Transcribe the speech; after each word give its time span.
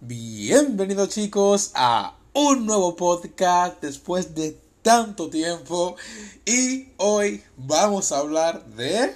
Bienvenidos 0.00 1.10
chicos 1.10 1.70
a 1.74 2.16
un 2.34 2.66
nuevo 2.66 2.94
podcast 2.96 3.80
después 3.80 4.34
de 4.34 4.58
tanto 4.82 5.30
tiempo 5.30 5.96
y 6.44 6.88
hoy 6.98 7.42
vamos 7.56 8.12
a 8.12 8.18
hablar 8.18 8.66
de... 8.66 9.14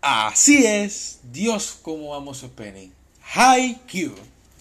Así 0.00 0.66
es, 0.66 1.20
Dios 1.30 1.78
como 1.80 2.10
vamos 2.10 2.42
a 2.42 2.48
Penny. 2.48 2.90
Haikyuu, 3.34 4.14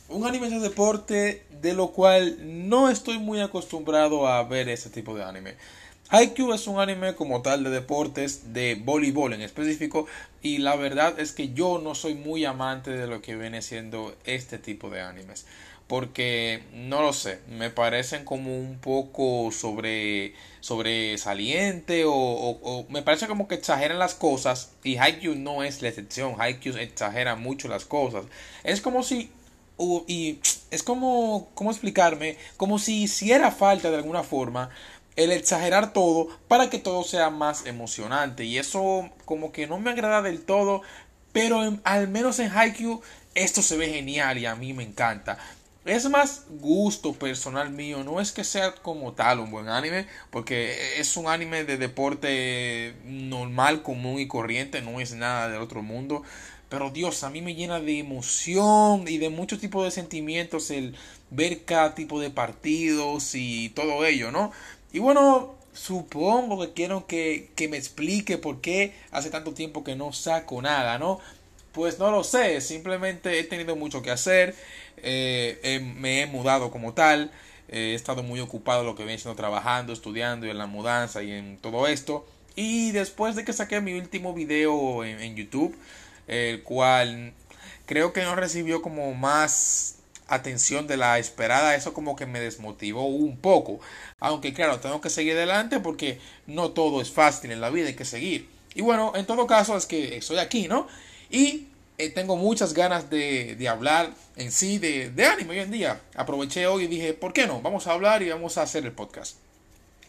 un 0.09 0.27
anime 0.27 0.49
de 0.49 0.59
deporte 0.59 1.45
de 1.61 1.73
lo 1.73 1.87
cual 1.91 2.69
no 2.69 2.89
estoy 2.89 3.17
muy 3.17 3.39
acostumbrado 3.39 4.27
a 4.27 4.43
ver 4.43 4.69
ese 4.69 4.89
tipo 4.89 5.15
de 5.15 5.23
anime. 5.23 5.55
Haikyuu 6.11 6.53
es 6.53 6.65
un 6.65 6.79
anime 6.79 7.13
como 7.13 7.43
tal 7.43 7.63
de 7.63 7.69
deportes, 7.69 8.51
de 8.51 8.73
voleibol 8.73 9.33
en 9.33 9.41
específico, 9.41 10.07
y 10.41 10.57
la 10.57 10.75
verdad 10.75 11.19
es 11.19 11.33
que 11.33 11.53
yo 11.53 11.77
no 11.77 11.93
soy 11.93 12.15
muy 12.15 12.45
amante 12.45 12.89
de 12.89 13.05
lo 13.05 13.21
que 13.21 13.35
viene 13.35 13.61
siendo 13.61 14.15
este 14.25 14.57
tipo 14.57 14.89
de 14.89 15.01
animes. 15.01 15.45
Porque 15.85 16.63
no 16.73 17.03
lo 17.03 17.13
sé, 17.13 17.39
me 17.47 17.69
parecen 17.69 18.25
como 18.25 18.57
un 18.57 18.79
poco 18.79 19.51
sobre 19.51 20.33
sobresaliente 20.61 22.05
o, 22.05 22.11
o, 22.13 22.85
me 22.89 23.01
parece 23.01 23.27
como 23.27 23.47
que 23.47 23.55
exageran 23.55 23.97
las 23.97 24.13
cosas 24.13 24.71
y 24.83 24.97
Haikyuu 24.97 25.35
no 25.35 25.63
es 25.63 25.81
la 25.81 25.89
excepción, 25.89 26.35
Haikyuu 26.39 26.77
exagera 26.77 27.35
mucho 27.35 27.67
las 27.67 27.85
cosas. 27.85 28.25
Es 28.63 28.81
como 28.81 29.03
si 29.03 29.31
y 30.07 30.39
es 30.71 30.83
como, 30.83 31.49
¿cómo 31.53 31.71
explicarme? 31.71 32.37
Como 32.57 32.79
si 32.79 33.03
hiciera 33.03 33.49
falta 33.49 33.89
de 33.89 33.97
alguna 33.97 34.23
forma 34.23 34.69
el 35.19 35.33
exagerar 35.33 35.91
todo 35.91 36.29
para 36.47 36.69
que 36.69 36.79
todo 36.79 37.03
sea 37.03 37.29
más 37.29 37.65
emocionante. 37.65 38.45
Y 38.45 38.57
eso 38.57 39.09
como 39.25 39.51
que 39.51 39.67
no 39.67 39.77
me 39.77 39.91
agrada 39.91 40.21
del 40.21 40.41
todo, 40.41 40.81
pero 41.33 41.59
al 41.83 42.07
menos 42.07 42.39
en 42.39 42.49
Haikyuu 42.49 43.01
esto 43.35 43.61
se 43.61 43.75
ve 43.75 43.89
genial 43.89 44.37
y 44.37 44.45
a 44.45 44.55
mí 44.55 44.73
me 44.73 44.83
encanta. 44.83 45.37
Es 45.83 46.09
más 46.09 46.45
gusto 46.49 47.13
personal 47.13 47.69
mío, 47.69 48.03
no 48.03 48.21
es 48.21 48.31
que 48.31 48.43
sea 48.43 48.73
como 48.75 49.13
tal 49.13 49.39
un 49.39 49.51
buen 49.51 49.67
anime, 49.67 50.07
porque 50.29 50.99
es 50.99 51.17
un 51.17 51.27
anime 51.27 51.65
de 51.65 51.77
deporte 51.77 52.95
normal, 53.05 53.81
común 53.81 54.19
y 54.19 54.27
corriente, 54.27 54.81
no 54.81 55.01
es 55.01 55.13
nada 55.15 55.49
del 55.49 55.61
otro 55.61 55.81
mundo. 55.81 56.23
Pero 56.69 56.91
Dios, 56.91 57.23
a 57.23 57.29
mí 57.29 57.41
me 57.41 57.55
llena 57.55 57.79
de 57.79 57.99
emoción 57.99 59.07
y 59.07 59.17
de 59.17 59.29
muchos 59.29 59.59
tipos 59.59 59.83
de 59.83 59.91
sentimientos 59.91 60.69
el 60.69 60.95
ver 61.31 61.65
cada 61.65 61.95
tipo 61.95 62.21
de 62.21 62.29
partidos 62.29 63.33
y 63.33 63.69
todo 63.69 64.05
ello, 64.05 64.31
¿no? 64.31 64.51
Y 64.91 64.99
bueno, 64.99 65.55
supongo 65.73 66.59
que 66.61 66.73
quiero 66.73 67.05
que, 67.07 67.49
me 67.69 67.77
explique 67.77 68.37
por 68.37 68.61
qué 68.61 68.93
hace 69.11 69.29
tanto 69.29 69.53
tiempo 69.53 69.83
que 69.83 69.95
no 69.95 70.13
saco 70.13 70.61
nada, 70.61 70.97
¿no? 70.97 71.19
Pues 71.71 71.99
no 71.99 72.11
lo 72.11 72.23
sé, 72.23 72.61
simplemente 72.61 73.39
he 73.39 73.43
tenido 73.43 73.75
mucho 73.75 74.01
que 74.01 74.09
hacer, 74.11 74.55
eh, 74.97 75.79
me 75.97 76.21
he 76.21 76.25
mudado 76.25 76.71
como 76.71 76.93
tal, 76.93 77.31
he 77.69 77.93
estado 77.93 78.23
muy 78.23 78.39
ocupado 78.39 78.83
lo 78.83 78.95
que 78.95 79.03
viene 79.03 79.19
siendo 79.19 79.35
trabajando, 79.35 79.93
estudiando 79.93 80.47
y 80.47 80.49
en 80.49 80.57
la 80.57 80.65
mudanza 80.65 81.21
y 81.21 81.31
en 81.31 81.57
todo 81.57 81.87
esto. 81.87 82.25
Y 82.55 82.91
después 82.91 83.35
de 83.35 83.45
que 83.45 83.53
saqué 83.53 83.79
mi 83.81 83.93
último 83.93 84.33
video 84.33 85.05
en 85.05 85.35
YouTube, 85.35 85.77
el 86.27 86.63
cual 86.63 87.33
creo 87.85 88.11
que 88.11 88.23
no 88.23 88.35
recibió 88.35 88.81
como 88.81 89.13
más 89.13 89.98
atención 90.29 90.87
de 90.87 90.97
la 90.97 91.19
esperada, 91.19 91.75
eso 91.75 91.93
como 91.93 92.15
que 92.15 92.25
me 92.25 92.39
desmotivó 92.39 93.05
un 93.05 93.37
poco. 93.37 93.79
Aunque 94.19 94.53
claro, 94.53 94.79
tengo 94.79 95.01
que 95.01 95.09
seguir 95.09 95.33
adelante 95.33 95.79
porque 95.79 96.19
no 96.47 96.71
todo 96.71 97.01
es 97.01 97.11
fácil 97.11 97.51
en 97.51 97.61
la 97.61 97.69
vida, 97.69 97.87
hay 97.87 97.95
que 97.95 98.05
seguir. 98.05 98.49
Y 98.75 98.81
bueno, 98.81 99.13
en 99.15 99.25
todo 99.25 99.47
caso 99.47 99.75
es 99.75 99.85
que 99.85 100.17
estoy 100.17 100.37
aquí, 100.37 100.67
¿no? 100.67 100.87
Y 101.29 101.67
eh, 101.97 102.09
tengo 102.09 102.35
muchas 102.37 102.73
ganas 102.73 103.09
de, 103.09 103.55
de 103.55 103.67
hablar 103.67 104.11
en 104.35 104.51
sí 104.51 104.77
de, 104.77 105.09
de, 105.09 105.25
anime 105.25 105.51
hoy 105.51 105.59
en 105.59 105.71
día. 105.71 106.01
Aproveché 106.15 106.65
hoy 106.67 106.85
y 106.85 106.87
dije, 106.87 107.13
¿por 107.13 107.33
qué 107.33 107.45
no? 107.45 107.61
Vamos 107.61 107.87
a 107.87 107.91
hablar 107.91 108.21
y 108.21 108.29
vamos 108.29 108.57
a 108.57 108.61
hacer 108.61 108.85
el 108.85 108.93
podcast. 108.93 109.37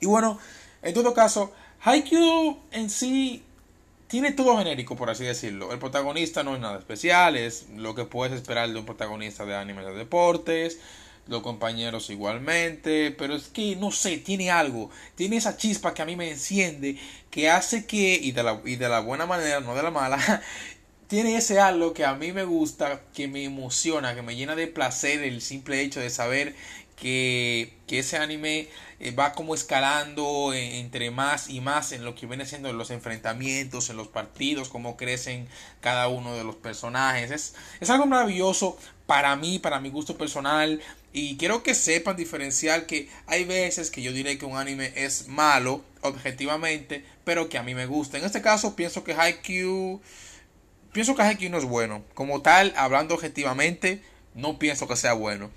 Y 0.01 0.07
bueno, 0.07 0.39
en 0.83 0.95
todo 0.95 1.13
caso, 1.15 1.53
Haikyuu 1.83 2.59
en 2.71 2.91
sí 2.91 3.43
tiene 4.11 4.33
todo 4.33 4.59
genérico, 4.59 4.97
por 4.97 5.09
así 5.09 5.25
decirlo. 5.25 5.73
El 5.73 5.79
protagonista 5.79 6.43
no 6.43 6.57
es 6.57 6.61
nada 6.61 6.79
especial, 6.79 7.37
es 7.37 7.69
lo 7.77 7.95
que 7.95 8.05
puedes 8.05 8.35
esperar 8.35 8.69
de 8.69 8.79
un 8.79 8.85
protagonista 8.85 9.47
de 9.47 9.55
animes 9.55 9.87
de 9.87 9.93
deportes, 9.93 10.81
los 11.29 11.43
compañeros 11.43 12.11
igualmente, 12.11 13.13
pero 13.13 13.37
es 13.37 13.47
que 13.49 13.77
no 13.77 13.93
sé, 13.93 14.19
tiene 14.19 14.51
algo, 14.51 14.91
tiene 15.15 15.37
esa 15.37 15.57
chispa 15.57 15.95
que 15.95 16.03
a 16.03 16.07
mí 16.07 16.17
me 16.17 16.29
enciende, 16.29 16.99
que 17.31 17.51
hace 17.51 17.87
que, 17.87 18.19
y 18.21 18.33
de 18.33 18.43
la, 18.43 18.61
y 18.65 18.75
de 18.75 18.89
la 18.89 18.99
buena 18.99 19.27
manera, 19.27 19.61
no 19.61 19.77
de 19.77 19.83
la 19.85 19.93
mala, 19.93 20.43
tiene 21.07 21.37
ese 21.37 21.61
algo 21.61 21.93
que 21.93 22.05
a 22.05 22.15
mí 22.15 22.33
me 22.33 22.45
gusta, 22.45 23.03
que 23.15 23.29
me 23.29 23.45
emociona, 23.45 24.17
que 24.17 24.23
me 24.23 24.35
llena 24.35 24.57
de 24.57 24.67
placer 24.67 25.23
el 25.23 25.41
simple 25.41 25.83
hecho 25.83 26.01
de 26.01 26.11
saber 26.11 26.57
que, 27.01 27.73
ese 27.89 28.19
anime 28.19 28.69
eh, 29.01 29.11
va 29.11 29.33
como 29.33 29.55
escalando 29.55 30.53
entre 30.55 31.11
más 31.11 31.51
y 31.51 31.61
más 31.61 31.91
en 31.91 32.05
lo 32.05 32.15
que 32.15 32.27
viene 32.27 32.47
siendo 32.47 32.73
los 32.73 32.91
enfrentamientos, 32.91 33.91
en 33.91 33.97
los 33.97 34.07
partidos, 34.07 34.69
cómo 34.69 34.97
crecen 34.97 35.49
cada 35.81 36.07
uno 36.07 36.37
de 36.37 36.45
los 36.45 36.55
personajes. 36.55 37.33
Es, 37.33 37.55
es 37.81 37.91
algo 37.91 38.07
maravilloso 38.07 38.79
para 39.07 39.35
mí, 39.35 39.59
para 39.59 39.81
mi 39.81 39.91
gusto 39.91 40.17
personal. 40.17 40.81
Y 41.13 41.37
quiero 41.37 41.65
que 41.65 41.75
sepan 41.75 42.17
diferenciar 42.17 42.87
que 42.87 43.09
hay 43.27 43.45
veces 43.45 43.91
que 43.91 44.03
yo 44.03 44.13
diré 44.13 44.39
que 44.39 44.45
un 44.45 44.57
anime 44.57 44.93
es 44.95 45.27
malo, 45.27 45.83
objetivamente, 46.03 47.05
pero 47.25 47.49
que 47.49 47.59
a 47.59 47.65
mí 47.65 47.75
me 47.75 47.87
gusta. 47.87 48.19
En 48.19 48.25
este 48.25 48.43
caso 48.43 48.77
pienso 48.77 49.03
que 49.03 49.15
Haikyuu... 49.15 50.01
Pienso 50.93 51.17
que 51.17 51.23
Haikyuu 51.23 51.51
no 51.51 51.59
es 51.59 51.65
bueno. 51.65 52.05
Como 52.15 52.43
tal, 52.43 52.73
hablando 52.77 53.15
objetivamente, 53.15 54.03
no 54.35 54.59
pienso 54.61 54.87
que 54.87 54.97
sea 54.97 55.15
bueno. 55.15 55.51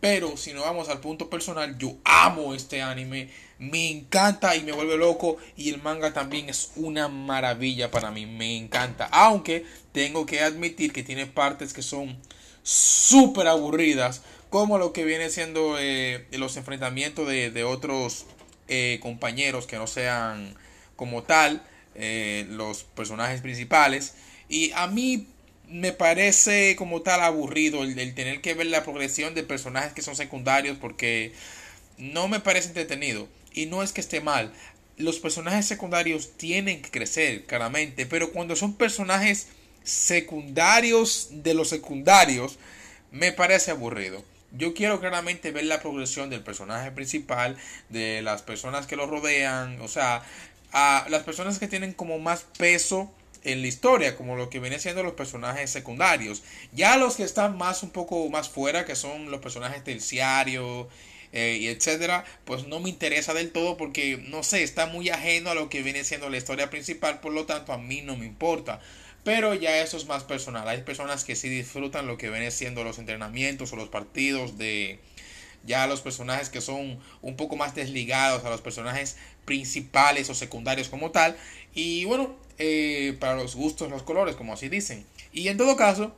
Pero 0.00 0.36
si 0.36 0.52
no 0.52 0.62
vamos 0.62 0.88
al 0.88 1.00
punto 1.00 1.30
personal, 1.30 1.78
yo 1.78 1.96
amo 2.04 2.54
este 2.54 2.82
anime, 2.82 3.30
me 3.58 3.90
encanta 3.90 4.54
y 4.54 4.62
me 4.62 4.72
vuelve 4.72 4.96
loco 4.96 5.38
y 5.56 5.70
el 5.70 5.82
manga 5.82 6.12
también 6.12 6.48
es 6.48 6.72
una 6.76 7.08
maravilla 7.08 7.90
para 7.90 8.10
mí, 8.10 8.26
me 8.26 8.56
encanta. 8.56 9.08
Aunque 9.10 9.64
tengo 9.92 10.26
que 10.26 10.40
admitir 10.40 10.92
que 10.92 11.02
tiene 11.02 11.26
partes 11.26 11.72
que 11.72 11.82
son 11.82 12.18
súper 12.62 13.46
aburridas, 13.46 14.22
como 14.50 14.78
lo 14.78 14.92
que 14.92 15.04
viene 15.04 15.30
siendo 15.30 15.76
eh, 15.78 16.26
los 16.32 16.56
enfrentamientos 16.56 17.26
de, 17.28 17.64
otros 17.64 18.26
eh, 18.68 18.98
compañeros 19.02 19.66
que 19.66 19.76
no 19.76 19.86
sean 19.86 20.54
como 20.96 21.22
tal 21.22 21.62
eh, 21.94 22.46
los 22.50 22.84
personajes 22.84 23.40
principales. 23.40 24.14
Y 24.48 24.72
a 24.72 24.86
mí 24.86 25.26
me 25.68 25.92
parece 25.92 26.76
como 26.76 27.02
tal 27.02 27.22
aburrido 27.22 27.82
el, 27.82 27.94
tener 28.14 28.40
que 28.40 28.54
ver 28.54 28.66
la 28.66 28.84
progresión 28.84 29.34
de 29.34 29.42
personajes 29.42 29.92
que 29.92 30.02
son 30.02 30.16
secundarios 30.16 30.78
porque 30.78 31.32
no 31.98 32.28
me 32.28 32.40
parece 32.40 32.68
entretenido. 32.68 33.28
Y 33.52 33.66
no 33.66 33.82
es 33.82 33.92
que 33.92 34.00
esté 34.00 34.20
mal. 34.20 34.52
Los 34.96 35.18
personajes 35.18 35.66
secundarios 35.66 36.36
tienen 36.36 36.82
que 36.82 36.90
crecer, 36.90 37.44
claramente. 37.46 38.06
Pero 38.06 38.32
cuando 38.32 38.54
son 38.54 38.74
personajes 38.74 39.48
secundarios 39.82 41.28
de 41.30 41.54
los 41.54 41.68
secundarios, 41.68 42.58
me 43.10 43.32
parece 43.32 43.70
aburrido. 43.70 44.22
Yo 44.52 44.74
quiero 44.74 45.00
claramente 45.00 45.50
ver 45.50 45.64
la 45.64 45.80
progresión 45.80 46.30
del 46.30 46.42
personaje 46.42 46.90
principal, 46.92 47.56
de 47.88 48.22
las 48.22 48.42
personas 48.42 48.86
que 48.86 48.96
lo 48.96 49.06
rodean, 49.06 49.80
o 49.80 49.88
sea, 49.88 50.22
a 50.72 51.06
las 51.08 51.22
personas 51.24 51.58
que 51.58 51.68
tienen 51.68 51.92
como 51.92 52.18
más 52.18 52.44
peso 52.58 53.12
en 53.46 53.62
la 53.62 53.68
historia, 53.68 54.16
como 54.16 54.36
lo 54.36 54.50
que 54.50 54.58
viene 54.58 54.80
siendo 54.80 55.04
los 55.04 55.12
personajes 55.12 55.70
secundarios. 55.70 56.42
Ya 56.72 56.96
los 56.96 57.16
que 57.16 57.22
están 57.22 57.56
más 57.56 57.82
un 57.84 57.90
poco 57.90 58.28
más 58.28 58.48
fuera, 58.48 58.84
que 58.84 58.96
son 58.96 59.30
los 59.30 59.40
personajes 59.40 59.84
terciarios 59.84 60.88
eh, 61.32 61.56
y 61.60 61.68
etcétera, 61.68 62.24
pues 62.44 62.66
no 62.66 62.80
me 62.80 62.88
interesa 62.88 63.34
del 63.34 63.52
todo 63.52 63.76
porque 63.76 64.16
no 64.16 64.42
sé, 64.42 64.64
está 64.64 64.86
muy 64.86 65.10
ajeno 65.10 65.50
a 65.50 65.54
lo 65.54 65.68
que 65.68 65.82
viene 65.82 66.02
siendo 66.02 66.28
la 66.28 66.38
historia 66.38 66.70
principal, 66.70 67.20
por 67.20 67.32
lo 67.32 67.46
tanto 67.46 67.72
a 67.72 67.78
mí 67.78 68.02
no 68.02 68.16
me 68.16 68.26
importa. 68.26 68.80
Pero 69.22 69.54
ya 69.54 69.80
eso 69.80 69.96
es 69.96 70.06
más 70.06 70.24
personal. 70.24 70.68
Hay 70.68 70.82
personas 70.82 71.24
que 71.24 71.36
sí 71.36 71.48
disfrutan 71.48 72.06
lo 72.06 72.18
que 72.18 72.30
viene 72.30 72.50
siendo 72.50 72.84
los 72.84 72.98
entrenamientos 72.98 73.72
o 73.72 73.76
los 73.76 73.88
partidos 73.88 74.58
de 74.58 74.98
ya 75.64 75.86
los 75.86 76.00
personajes 76.00 76.48
que 76.48 76.60
son 76.60 76.98
un 77.22 77.36
poco 77.36 77.56
más 77.56 77.74
desligados 77.74 78.44
a 78.44 78.50
los 78.50 78.60
personajes 78.60 79.16
principales 79.44 80.30
o 80.30 80.34
secundarios 80.34 80.88
como 80.88 81.10
tal. 81.10 81.36
Y 81.74 82.04
bueno, 82.04 82.36
eh, 82.58 83.16
para 83.20 83.36
los 83.36 83.54
gustos, 83.54 83.90
los 83.90 84.02
colores, 84.02 84.36
como 84.36 84.52
así 84.52 84.68
dicen. 84.68 85.04
Y 85.32 85.48
en 85.48 85.56
todo 85.56 85.76
caso, 85.76 86.12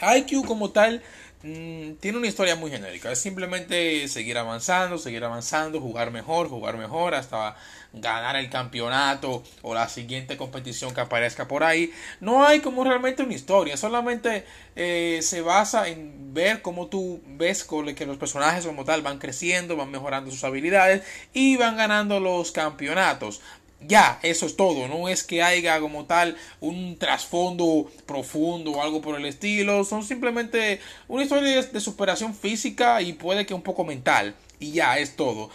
IQ 0.00 0.46
como 0.46 0.70
tal 0.70 1.02
mm, 1.42 1.92
tiene 2.00 2.18
una 2.18 2.26
historia 2.26 2.56
muy 2.56 2.70
genérica. 2.70 3.12
Es 3.12 3.20
simplemente 3.20 4.08
seguir 4.08 4.38
avanzando, 4.38 4.98
seguir 4.98 5.24
avanzando, 5.24 5.80
jugar 5.80 6.10
mejor, 6.10 6.48
jugar 6.48 6.76
mejor 6.76 7.14
hasta 7.14 7.56
ganar 7.92 8.36
el 8.36 8.48
campeonato 8.50 9.42
o 9.62 9.74
la 9.74 9.88
siguiente 9.88 10.36
competición 10.36 10.94
que 10.94 11.00
aparezca 11.00 11.48
por 11.48 11.64
ahí. 11.64 11.92
No 12.20 12.44
hay 12.44 12.60
como 12.60 12.84
realmente 12.84 13.22
una 13.22 13.34
historia, 13.34 13.76
solamente 13.76 14.44
eh, 14.76 15.20
se 15.22 15.40
basa 15.40 15.88
en 15.88 16.32
ver 16.32 16.62
cómo 16.62 16.86
tú 16.86 17.20
ves 17.26 17.66
que 17.96 18.06
los 18.06 18.16
personajes 18.16 18.64
como 18.64 18.84
tal 18.84 19.02
van 19.02 19.18
creciendo, 19.18 19.76
van 19.76 19.90
mejorando 19.90 20.30
sus 20.30 20.44
habilidades 20.44 21.02
y 21.32 21.56
van 21.56 21.76
ganando 21.76 22.20
los 22.20 22.52
campeonatos. 22.52 23.40
Ya, 23.86 24.18
eso 24.22 24.46
es 24.46 24.56
todo. 24.56 24.88
No 24.88 25.08
es 25.08 25.22
que 25.22 25.42
haya 25.42 25.80
como 25.80 26.04
tal 26.04 26.36
un 26.60 26.98
trasfondo 26.98 27.90
profundo 28.06 28.72
o 28.72 28.82
algo 28.82 29.00
por 29.00 29.18
el 29.18 29.26
estilo. 29.26 29.84
Son 29.84 30.04
simplemente 30.04 30.80
una 31.08 31.22
historia 31.22 31.62
de, 31.62 31.80
superación 31.80 32.34
física 32.34 33.00
y 33.02 33.14
puede 33.14 33.46
que 33.46 33.54
un 33.54 33.62
poco 33.62 33.84
mental. 33.84 34.34
Y 34.58 34.72
ya, 34.72 34.98
es 34.98 35.16
todo. 35.16 35.50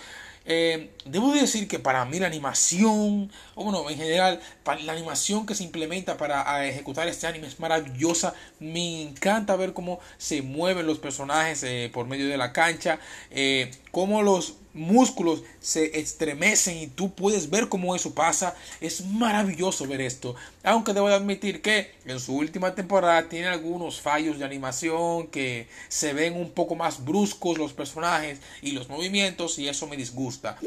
Eh, 0.47 0.91
debo 1.05 1.33
decir 1.33 1.67
que 1.67 1.79
para 1.79 2.05
mí 2.05 2.19
la 2.19 2.27
animación, 2.27 3.31
o 3.55 3.63
bueno, 3.63 3.89
en 3.89 3.97
general, 3.97 4.39
la 4.83 4.93
animación 4.93 5.47
que 5.47 5.55
se 5.55 5.63
implementa 5.63 6.17
para 6.17 6.67
ejecutar 6.67 7.07
este 7.07 7.25
anime 7.27 7.47
es 7.47 7.59
maravillosa. 7.59 8.33
Me 8.59 9.01
encanta 9.01 9.55
ver 9.55 9.73
cómo 9.73 9.99
se 10.17 10.41
mueven 10.41 10.85
los 10.85 10.99
personajes 10.99 11.63
eh, 11.63 11.89
por 11.93 12.05
medio 12.07 12.27
de 12.27 12.37
la 12.37 12.53
cancha, 12.53 12.99
eh, 13.31 13.71
cómo 13.95 14.21
los 14.21 14.55
músculos 14.73 15.43
se 15.61 15.97
estremecen 15.97 16.77
y 16.77 16.87
tú 16.87 17.15
puedes 17.15 17.49
ver 17.49 17.69
cómo 17.69 17.95
eso 17.95 18.13
pasa. 18.13 18.53
Es 18.81 19.05
maravilloso 19.05 19.87
ver 19.87 20.01
esto. 20.01 20.35
Aunque 20.63 20.91
debo 20.91 21.07
admitir 21.07 21.61
que 21.61 21.93
en 22.05 22.19
su 22.19 22.35
última 22.35 22.75
temporada 22.75 23.29
tiene 23.29 23.47
algunos 23.47 24.01
fallos 24.01 24.37
de 24.37 24.43
animación 24.43 25.27
que 25.27 25.69
se 25.87 26.11
ven 26.11 26.35
un 26.35 26.51
poco 26.51 26.75
más 26.75 27.05
bruscos 27.05 27.57
los 27.57 27.71
personajes 27.71 28.41
y 28.61 28.73
los 28.73 28.89
movimientos 28.89 29.57
y 29.59 29.69
eso 29.69 29.87
me 29.87 29.95
disgusta. 29.95 30.57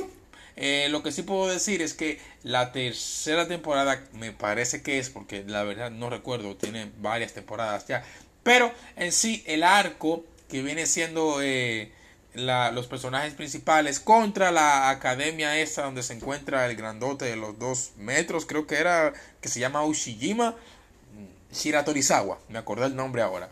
Eh, 0.57 0.87
lo 0.89 1.03
que 1.03 1.13
sí 1.13 1.21
puedo 1.21 1.49
decir 1.49 1.83
es 1.83 1.93
que 1.93 2.19
la 2.43 2.73
tercera 2.73 3.47
temporada 3.47 4.03
me 4.15 4.33
parece 4.33 4.81
que 4.81 4.99
es, 4.99 5.11
porque 5.11 5.45
la 5.47 5.65
verdad 5.65 5.91
no 5.91 6.09
recuerdo, 6.09 6.57
tiene 6.57 6.91
varias 6.97 7.35
temporadas 7.35 7.87
ya. 7.87 8.03
Pero 8.43 8.73
en 8.97 9.13
sí 9.13 9.45
el 9.47 9.65
arco 9.65 10.25
que 10.49 10.63
viene 10.63 10.87
siendo... 10.87 11.43
Eh, 11.43 11.93
los 12.35 12.87
personajes 12.87 13.35
principales 13.35 14.01
contra 14.01 14.51
la 14.51 14.91
academia 14.91 15.59
esta 15.59 15.83
donde 15.83 16.03
se 16.03 16.15
encuentra 16.15 16.67
el 16.67 16.77
grandote 16.77 17.25
de 17.25 17.37
los 17.37 17.59
dos 17.59 17.93
metros, 17.97 18.47
creo 18.47 18.67
que 18.67 18.77
era, 18.77 19.13
que 19.41 19.49
se 19.49 19.61
llama 19.61 19.85
Ushijima 19.85 20.55
Shiratorizawa, 21.53 22.39
me 22.49 22.59
acordé 22.59 22.87
el 22.87 22.97
nombre 22.97 23.23
ahora. 23.23 23.49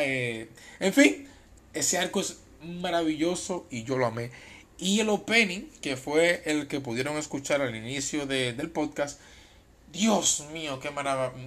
Eh, 0.00 0.48
en 0.80 0.92
fin, 0.92 1.28
ese 1.74 1.98
arco 1.98 2.20
es 2.20 2.38
maravilloso 2.62 3.66
y 3.70 3.84
yo 3.84 3.98
lo 3.98 4.06
amé. 4.06 4.30
Y 4.78 5.00
el 5.00 5.08
opening, 5.08 5.62
que 5.80 5.96
fue 5.96 6.42
el 6.46 6.68
que 6.68 6.80
pudieron 6.80 7.16
escuchar 7.16 7.60
al 7.60 7.74
inicio 7.74 8.26
del 8.26 8.70
podcast, 8.70 9.18
Dios 9.92 10.46
mío, 10.52 10.78
qué, 10.80 10.90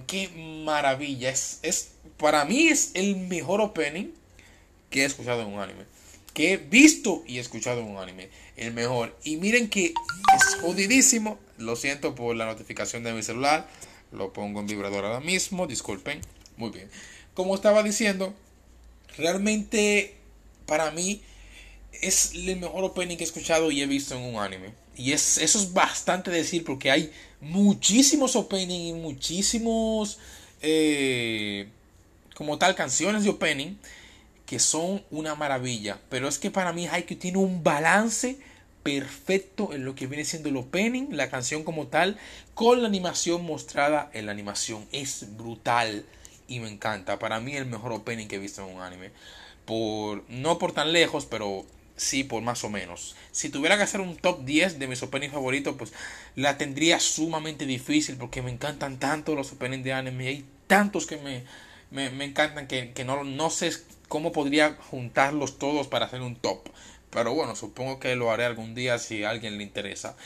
qué 0.06 0.28
maravilla. 0.64 1.30
Es, 1.30 1.60
es, 1.62 1.92
para 2.16 2.44
mí 2.44 2.68
es 2.68 2.90
el 2.94 3.16
mejor 3.16 3.60
opening 3.60 4.12
que 4.90 5.02
he 5.02 5.04
escuchado 5.04 5.42
en 5.42 5.48
un 5.48 5.60
anime 5.60 5.99
que 6.34 6.52
he 6.52 6.56
visto 6.56 7.22
y 7.26 7.38
escuchado 7.38 7.80
en 7.80 7.88
un 7.88 7.98
anime. 7.98 8.28
El 8.56 8.72
mejor. 8.72 9.16
Y 9.24 9.36
miren 9.36 9.68
que 9.68 9.86
es 9.86 10.54
jodidísimo. 10.62 11.38
Lo 11.58 11.76
siento 11.76 12.14
por 12.14 12.36
la 12.36 12.46
notificación 12.46 13.02
de 13.02 13.12
mi 13.12 13.22
celular. 13.22 13.68
Lo 14.12 14.32
pongo 14.32 14.60
en 14.60 14.66
vibrador 14.66 15.04
ahora 15.04 15.20
mismo. 15.20 15.66
Disculpen. 15.66 16.20
Muy 16.56 16.70
bien. 16.70 16.90
Como 17.34 17.54
estaba 17.54 17.82
diciendo, 17.82 18.34
realmente 19.16 20.14
para 20.66 20.90
mí 20.90 21.22
es 22.00 22.32
el 22.34 22.56
mejor 22.56 22.84
opening 22.84 23.16
que 23.16 23.24
he 23.24 23.26
escuchado 23.26 23.70
y 23.70 23.82
he 23.82 23.86
visto 23.86 24.14
en 24.14 24.22
un 24.22 24.36
anime. 24.40 24.72
Y 24.96 25.12
es, 25.12 25.38
eso 25.38 25.58
es 25.58 25.72
bastante 25.72 26.30
decir 26.30 26.64
porque 26.64 26.90
hay 26.90 27.10
muchísimos 27.40 28.36
opening 28.36 28.80
y 28.80 28.92
muchísimos 28.92 30.18
eh, 30.60 31.68
como 32.34 32.58
tal 32.58 32.74
canciones 32.74 33.24
de 33.24 33.30
opening 33.30 33.76
que 34.50 34.58
son 34.58 35.04
una 35.12 35.36
maravilla. 35.36 36.00
Pero 36.08 36.26
es 36.26 36.40
que 36.40 36.50
para 36.50 36.72
mí 36.72 36.88
Haikyuu 36.88 37.20
tiene 37.20 37.38
un 37.38 37.62
balance 37.62 38.36
perfecto 38.82 39.72
en 39.72 39.84
lo 39.84 39.94
que 39.94 40.08
viene 40.08 40.24
siendo 40.24 40.48
el 40.48 40.56
opening, 40.56 41.06
la 41.12 41.30
canción 41.30 41.62
como 41.62 41.86
tal, 41.86 42.18
con 42.52 42.82
la 42.82 42.88
animación 42.88 43.44
mostrada 43.44 44.10
en 44.12 44.26
la 44.26 44.32
animación. 44.32 44.88
Es 44.90 45.36
brutal 45.36 46.04
y 46.48 46.58
me 46.58 46.68
encanta. 46.68 47.20
Para 47.20 47.38
mí 47.38 47.54
el 47.54 47.66
mejor 47.66 47.92
opening 47.92 48.26
que 48.26 48.36
he 48.36 48.38
visto 48.40 48.66
en 48.66 48.74
un 48.74 48.82
anime. 48.82 49.12
Por, 49.66 50.24
no 50.28 50.58
por 50.58 50.72
tan 50.72 50.92
lejos, 50.92 51.26
pero 51.26 51.64
sí 51.94 52.24
por 52.24 52.42
más 52.42 52.64
o 52.64 52.70
menos. 52.70 53.14
Si 53.30 53.50
tuviera 53.50 53.76
que 53.76 53.84
hacer 53.84 54.00
un 54.00 54.16
top 54.16 54.44
10 54.44 54.80
de 54.80 54.88
mis 54.88 55.00
openings 55.04 55.32
favoritos, 55.32 55.76
pues 55.78 55.92
la 56.34 56.58
tendría 56.58 56.98
sumamente 56.98 57.66
difícil 57.66 58.16
porque 58.16 58.42
me 58.42 58.50
encantan 58.50 58.98
tanto 58.98 59.36
los 59.36 59.52
openings 59.52 59.84
de 59.84 59.92
anime. 59.92 60.26
Hay 60.26 60.44
tantos 60.66 61.06
que 61.06 61.18
me, 61.18 61.44
me, 61.92 62.24
encantan 62.24 62.66
que, 62.66 62.90
que 62.90 63.04
no, 63.04 63.22
no 63.22 63.48
sé 63.48 63.70
cómo 64.10 64.32
podría 64.32 64.76
juntarlos 64.90 65.56
todos 65.58 65.86
para 65.86 66.06
hacer 66.06 66.20
un 66.20 66.34
top. 66.34 66.68
Pero 67.10 67.32
bueno, 67.32 67.54
supongo 67.54 68.00
que 68.00 68.16
lo 68.16 68.32
haré 68.32 68.44
algún 68.44 68.74
día 68.74 68.98
si 68.98 69.22
a 69.22 69.30
alguien 69.30 69.56
le 69.56 69.62
interesa. 69.62 70.16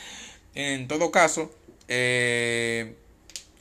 En 0.55 0.87
todo 0.87 1.11
caso, 1.11 1.53
eh, 1.87 2.95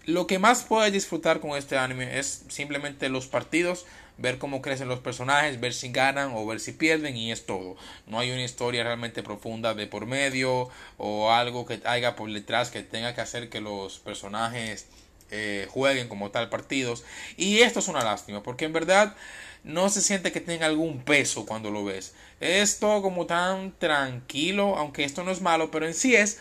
lo 0.06 0.26
que 0.26 0.38
más 0.38 0.62
puedo 0.64 0.90
disfrutar 0.90 1.40
con 1.40 1.50
este 1.58 1.76
anime 1.76 2.18
es 2.18 2.44
simplemente 2.48 3.10
los 3.10 3.26
partidos, 3.26 3.84
ver 4.16 4.38
cómo 4.38 4.62
crecen 4.62 4.88
los 4.88 5.00
personajes, 5.00 5.60
ver 5.60 5.74
si 5.74 5.92
ganan 5.92 6.32
o 6.34 6.46
ver 6.46 6.58
si 6.58 6.72
pierden 6.72 7.18
y 7.18 7.30
es 7.30 7.44
todo. 7.44 7.76
No 8.06 8.18
hay 8.18 8.30
una 8.30 8.44
historia 8.44 8.82
realmente 8.82 9.22
profunda 9.22 9.74
de 9.74 9.86
por 9.86 10.06
medio 10.06 10.70
o 10.96 11.32
algo 11.32 11.66
que 11.66 11.82
haya 11.84 12.16
por 12.16 12.32
detrás 12.32 12.70
que 12.70 12.82
tenga 12.82 13.14
que 13.14 13.20
hacer 13.20 13.50
que 13.50 13.60
los 13.60 13.98
personajes 13.98 14.86
eh, 15.30 15.66
jueguen 15.70 16.08
como 16.08 16.30
tal 16.30 16.48
partidos. 16.48 17.04
Y 17.36 17.60
esto 17.60 17.80
es 17.80 17.88
una 17.88 18.04
lástima 18.04 18.42
porque 18.42 18.64
en 18.64 18.72
verdad 18.72 19.16
no 19.64 19.88
se 19.88 20.02
siente 20.02 20.30
que 20.30 20.40
tenga 20.40 20.66
algún 20.66 21.02
peso 21.02 21.46
cuando 21.46 21.70
lo 21.70 21.84
ves. 21.84 22.14
Es 22.40 22.78
todo 22.78 23.02
como 23.02 23.26
tan 23.26 23.72
tranquilo, 23.78 24.76
aunque 24.76 25.04
esto 25.04 25.24
no 25.24 25.30
es 25.30 25.40
malo, 25.40 25.70
pero 25.70 25.86
en 25.86 25.94
sí 25.94 26.14
es 26.14 26.38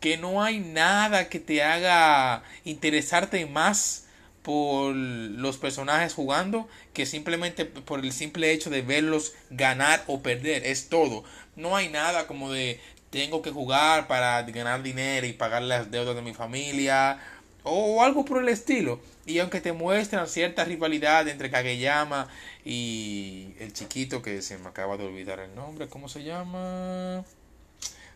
que 0.00 0.16
no 0.16 0.42
hay 0.42 0.60
nada 0.60 1.28
que 1.28 1.40
te 1.40 1.62
haga 1.62 2.42
interesarte 2.64 3.44
más 3.46 4.06
por 4.42 4.94
los 4.94 5.58
personajes 5.58 6.14
jugando 6.14 6.66
que 6.94 7.04
simplemente 7.04 7.66
por 7.66 8.00
el 8.00 8.12
simple 8.12 8.52
hecho 8.52 8.70
de 8.70 8.82
verlos 8.82 9.34
ganar 9.50 10.02
o 10.06 10.22
perder. 10.22 10.64
Es 10.64 10.88
todo. 10.88 11.24
No 11.56 11.76
hay 11.76 11.88
nada 11.88 12.26
como 12.26 12.50
de 12.50 12.80
tengo 13.10 13.42
que 13.42 13.50
jugar 13.50 14.06
para 14.06 14.42
ganar 14.42 14.82
dinero 14.82 15.26
y 15.26 15.32
pagar 15.32 15.62
las 15.62 15.90
deudas 15.90 16.14
de 16.14 16.22
mi 16.22 16.32
familia 16.32 17.18
o 17.62 18.02
algo 18.02 18.24
por 18.24 18.42
el 18.42 18.48
estilo. 18.48 19.00
Y 19.26 19.38
aunque 19.38 19.60
te 19.60 19.72
muestran 19.72 20.28
cierta 20.28 20.64
rivalidad 20.64 21.28
entre 21.28 21.50
Kageyama 21.50 22.28
y 22.64 23.54
el 23.60 23.72
chiquito 23.72 24.22
que 24.22 24.42
se 24.42 24.58
me 24.58 24.68
acaba 24.68 24.96
de 24.96 25.06
olvidar 25.06 25.40
el 25.40 25.54
nombre, 25.54 25.88
¿cómo 25.88 26.08
se 26.08 26.24
llama? 26.24 27.24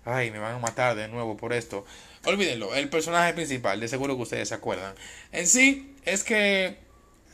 Ay, 0.05 0.31
me 0.31 0.39
van 0.39 0.57
a 0.57 0.59
matar 0.59 0.97
de 0.97 1.09
nuevo 1.09 1.37
por 1.37 1.53
esto. 1.53 1.85
Olvídenlo, 2.25 2.75
el 2.75 2.89
personaje 2.89 3.33
principal, 3.33 3.81
de 3.81 3.89
seguro 3.89 4.17
que 4.17 4.23
ustedes 4.23 4.49
se 4.49 4.55
acuerdan. 4.55 4.95
En 5.33 5.47
sí, 5.47 5.95
es 6.05 6.25
que 6.25 6.79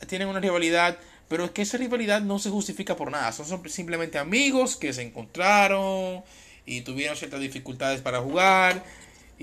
tienen 0.07 0.27
una 0.27 0.39
rivalidad, 0.39 0.97
pero 1.27 1.45
es 1.45 1.51
que 1.51 1.61
esa 1.63 1.77
rivalidad 1.77 2.21
no 2.21 2.39
se 2.39 2.49
justifica 2.49 2.95
por 2.95 3.11
nada. 3.11 3.31
Son 3.31 3.69
simplemente 3.69 4.17
amigos 4.17 4.77
que 4.77 4.93
se 4.93 5.01
encontraron 5.01 6.23
y 6.65 6.81
tuvieron 6.81 7.17
ciertas 7.17 7.39
dificultades 7.41 8.01
para 8.01 8.19
jugar 8.19 8.83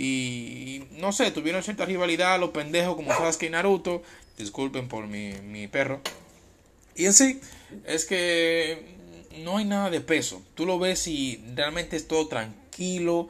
y, 0.01 0.85
no 0.93 1.11
sé, 1.11 1.33
tuvieron 1.33 1.65
cierta 1.65 1.85
rivalidad 1.85 2.39
los 2.39 2.51
pendejos 2.51 2.95
como 2.95 3.11
Sasuke 3.11 3.47
y 3.47 3.51
Naruto. 3.51 4.05
Disculpen 4.37 4.87
por 4.87 5.09
mi, 5.09 5.33
mi 5.43 5.67
perro. 5.67 6.01
Y 6.95 7.07
en 7.07 7.13
sí, 7.13 7.41
es 7.85 8.05
que 8.05 8.95
no 9.39 9.57
hay 9.57 9.65
nada 9.65 9.91
de 9.91 10.01
peso. 10.01 10.41
Tú 10.55 10.67
lo 10.67 10.79
ves 10.79 11.09
y 11.09 11.43
realmente 11.57 11.97
es 11.97 12.07
todo 12.07 12.29
tranquilo. 12.29 13.29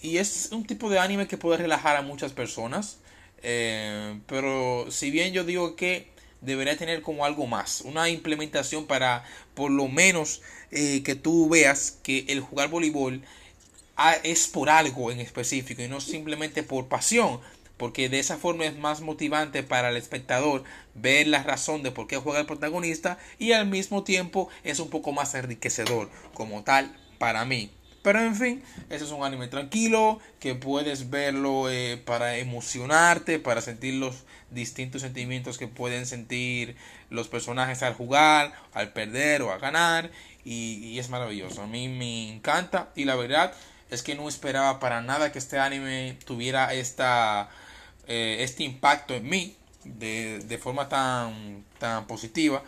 Y 0.00 0.16
es 0.16 0.48
un 0.50 0.66
tipo 0.66 0.90
de 0.90 0.98
anime 0.98 1.28
que 1.28 1.36
puede 1.36 1.58
relajar 1.58 1.94
a 1.94 2.02
muchas 2.02 2.32
personas. 2.32 2.98
Eh, 3.44 4.18
pero 4.26 4.90
si 4.90 5.12
bien 5.12 5.32
yo 5.32 5.44
digo 5.44 5.76
que 5.76 6.08
debería 6.40 6.76
tener 6.76 7.02
como 7.02 7.24
algo 7.24 7.46
más, 7.46 7.82
una 7.82 8.08
implementación 8.08 8.86
para 8.86 9.22
por 9.54 9.70
lo 9.70 9.86
menos 9.86 10.42
eh, 10.72 11.04
que 11.04 11.14
tú 11.14 11.48
veas 11.48 11.92
que 12.02 12.24
el 12.26 12.40
jugar 12.40 12.70
voleibol 12.70 13.22
es 14.22 14.48
por 14.48 14.70
algo 14.70 15.10
en 15.10 15.20
específico 15.20 15.82
y 15.82 15.88
no 15.88 16.00
simplemente 16.00 16.62
por 16.62 16.88
pasión, 16.88 17.40
porque 17.76 18.08
de 18.08 18.18
esa 18.18 18.36
forma 18.36 18.64
es 18.64 18.76
más 18.76 19.00
motivante 19.00 19.62
para 19.62 19.90
el 19.90 19.96
espectador 19.96 20.64
ver 20.94 21.26
la 21.26 21.42
razón 21.42 21.82
de 21.82 21.90
por 21.90 22.06
qué 22.06 22.16
juega 22.16 22.40
el 22.40 22.46
protagonista 22.46 23.18
y 23.38 23.52
al 23.52 23.66
mismo 23.66 24.04
tiempo 24.04 24.48
es 24.62 24.78
un 24.78 24.88
poco 24.88 25.12
más 25.12 25.34
enriquecedor 25.34 26.08
como 26.34 26.62
tal 26.62 26.94
para 27.18 27.44
mí. 27.44 27.70
Pero 28.02 28.20
en 28.20 28.34
fin, 28.34 28.62
ese 28.90 29.04
es 29.04 29.10
un 29.12 29.24
anime 29.24 29.46
tranquilo 29.46 30.18
que 30.40 30.56
puedes 30.56 31.10
verlo 31.10 31.70
eh, 31.70 32.02
para 32.04 32.36
emocionarte, 32.36 33.38
para 33.38 33.60
sentir 33.60 33.94
los 33.94 34.24
distintos 34.50 35.02
sentimientos 35.02 35.56
que 35.56 35.68
pueden 35.68 36.04
sentir 36.06 36.76
los 37.10 37.28
personajes 37.28 37.84
al 37.84 37.94
jugar, 37.94 38.52
al 38.74 38.92
perder 38.92 39.42
o 39.42 39.52
a 39.52 39.58
ganar. 39.58 40.10
Y 40.44 40.98
es 40.98 41.10
maravilloso. 41.10 41.62
A 41.62 41.68
mí 41.68 41.88
me 41.88 42.32
encanta 42.32 42.90
y 42.96 43.04
la 43.04 43.14
verdad 43.14 43.54
es 43.92 44.02
que 44.02 44.14
no 44.14 44.28
esperaba 44.28 44.80
para 44.80 45.00
nada 45.00 45.32
que 45.32 45.38
este 45.38 45.58
anime 45.58 46.18
tuviera 46.24 46.72
esta, 46.74 47.50
eh, 48.06 48.38
este 48.40 48.64
impacto 48.64 49.14
en 49.14 49.28
mí 49.28 49.56
de, 49.84 50.40
de 50.40 50.58
forma 50.58 50.88
tan, 50.88 51.64
tan 51.78 52.06
positiva 52.06 52.62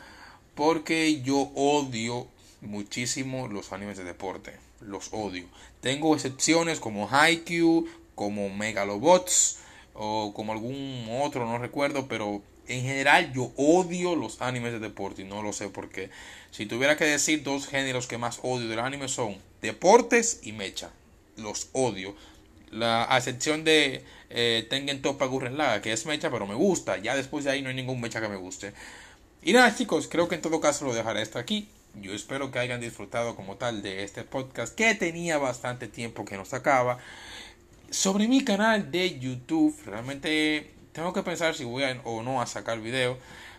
porque 0.54 1.22
yo 1.22 1.50
odio 1.54 2.28
muchísimo 2.60 3.48
los 3.48 3.72
animes 3.72 3.98
de 3.98 4.04
deporte 4.04 4.56
los 4.80 5.08
odio 5.12 5.46
tengo 5.80 6.14
excepciones 6.14 6.78
como 6.80 7.08
Haikyuu 7.10 7.88
como 8.14 8.48
Megalobots 8.50 9.58
o 9.94 10.32
como 10.34 10.52
algún 10.52 11.06
otro, 11.22 11.46
no 11.46 11.58
recuerdo, 11.58 12.08
pero 12.08 12.42
en 12.66 12.82
general 12.82 13.32
yo 13.32 13.52
odio 13.56 14.16
los 14.16 14.42
animes 14.42 14.72
de 14.72 14.80
deporte 14.80 15.22
y 15.22 15.24
no 15.24 15.42
lo 15.42 15.52
sé 15.52 15.68
por 15.68 15.88
qué. 15.88 16.10
Si 16.50 16.66
tuviera 16.66 16.96
que 16.96 17.04
decir 17.04 17.42
dos 17.42 17.66
géneros 17.66 18.06
que 18.06 18.18
más 18.18 18.40
odio 18.42 18.68
del 18.68 18.80
anime 18.80 19.08
son 19.08 19.36
deportes 19.62 20.40
y 20.42 20.52
mecha. 20.52 20.90
Los 21.36 21.68
odio. 21.72 22.14
La 22.70 23.08
excepción 23.16 23.64
de 23.64 24.04
eh, 24.30 24.66
Tengen 24.68 25.00
Toppa 25.00 25.26
Gurren 25.26 25.56
Laga, 25.56 25.80
que 25.80 25.92
es 25.92 26.06
mecha, 26.06 26.30
pero 26.30 26.46
me 26.46 26.54
gusta. 26.54 26.98
Ya 26.98 27.14
después 27.14 27.44
de 27.44 27.52
ahí 27.52 27.62
no 27.62 27.68
hay 27.68 27.74
ningún 27.74 28.00
mecha 28.00 28.20
que 28.20 28.28
me 28.28 28.36
guste. 28.36 28.72
Y 29.42 29.52
nada, 29.52 29.74
chicos, 29.74 30.08
creo 30.08 30.26
que 30.26 30.34
en 30.34 30.42
todo 30.42 30.60
caso 30.60 30.84
lo 30.84 30.94
dejaré 30.94 31.22
hasta 31.22 31.38
aquí. 31.38 31.68
Yo 32.00 32.12
espero 32.12 32.50
que 32.50 32.58
hayan 32.58 32.80
disfrutado 32.80 33.36
como 33.36 33.56
tal 33.56 33.82
de 33.82 34.02
este 34.02 34.24
podcast 34.24 34.74
que 34.74 34.94
tenía 34.94 35.38
bastante 35.38 35.86
tiempo 35.86 36.24
que 36.24 36.36
no 36.36 36.44
sacaba. 36.44 36.98
Sobre 37.90 38.26
mi 38.26 38.42
canal 38.42 38.90
de 38.90 39.20
YouTube, 39.20 39.76
realmente 39.86 40.70
tengo 40.92 41.12
que 41.12 41.22
pensar 41.22 41.54
si 41.54 41.62
voy 41.64 41.84
a, 41.84 42.00
o 42.04 42.22
no 42.22 42.42
a 42.42 42.46
sacar 42.46 42.80
video. 42.80 43.18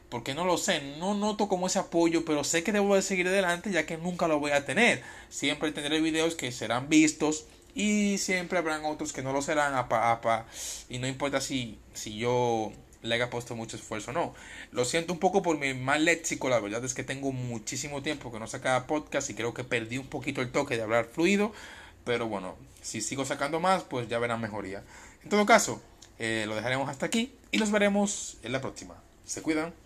Porque 0.09 0.33
no 0.33 0.45
lo 0.45 0.57
sé, 0.57 0.81
no 0.99 1.13
noto 1.13 1.47
como 1.47 1.67
ese 1.67 1.79
apoyo, 1.79 2.25
pero 2.25 2.43
sé 2.43 2.63
que 2.63 2.71
debo 2.71 2.95
de 2.95 3.01
seguir 3.01 3.27
adelante 3.27 3.71
ya 3.71 3.85
que 3.85 3.97
nunca 3.97 4.27
lo 4.27 4.39
voy 4.39 4.51
a 4.51 4.65
tener. 4.65 5.01
Siempre 5.29 5.71
tendré 5.71 6.01
videos 6.01 6.35
que 6.35 6.51
serán 6.51 6.89
vistos 6.89 7.45
y 7.75 8.17
siempre 8.17 8.57
habrán 8.57 8.85
otros 8.85 9.13
que 9.13 9.21
no 9.21 9.33
lo 9.33 9.43
serán. 9.43 9.75
Apa, 9.75 10.11
apa, 10.11 10.47
y 10.89 10.97
no 10.97 11.07
importa 11.07 11.41
si, 11.41 11.77
si 11.93 12.17
yo 12.17 12.71
le 13.03 13.15
haya 13.15 13.29
puesto 13.29 13.55
mucho 13.55 13.77
esfuerzo 13.77 14.11
o 14.11 14.13
no. 14.13 14.33
Lo 14.71 14.85
siento 14.85 15.13
un 15.13 15.19
poco 15.19 15.43
por 15.43 15.59
mi 15.59 15.73
mal 15.73 16.05
léxico, 16.05 16.49
la 16.49 16.59
verdad 16.59 16.83
es 16.83 16.93
que 16.93 17.03
tengo 17.03 17.31
muchísimo 17.31 18.01
tiempo 18.01 18.31
que 18.31 18.39
no 18.39 18.47
sacaba 18.47 18.87
podcast 18.87 19.29
y 19.29 19.35
creo 19.35 19.53
que 19.53 19.63
perdí 19.63 19.97
un 19.97 20.07
poquito 20.07 20.41
el 20.41 20.51
toque 20.51 20.77
de 20.77 20.83
hablar 20.83 21.05
fluido. 21.05 21.51
Pero 22.03 22.27
bueno, 22.27 22.55
si 22.81 23.01
sigo 23.01 23.25
sacando 23.25 23.59
más, 23.59 23.83
pues 23.83 24.07
ya 24.07 24.19
verán 24.19 24.41
mejoría. 24.41 24.83
En 25.23 25.29
todo 25.29 25.45
caso, 25.45 25.81
eh, 26.19 26.45
lo 26.47 26.55
dejaremos 26.55 26.89
hasta 26.89 27.05
aquí 27.05 27.33
y 27.51 27.57
nos 27.57 27.71
veremos 27.71 28.37
en 28.43 28.51
la 28.51 28.61
próxima. 28.61 28.95
Se 29.25 29.41
cuidan. 29.41 29.84